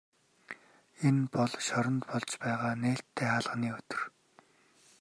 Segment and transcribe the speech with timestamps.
[1.07, 4.01] Энэ бол шоронд болж байгаа нээлттэй хаалганы өдөр.